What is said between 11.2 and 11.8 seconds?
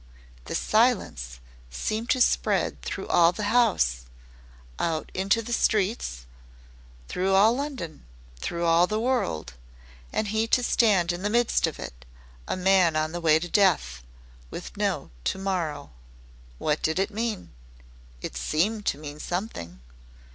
the midst of